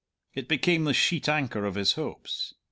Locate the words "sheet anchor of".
0.95-1.75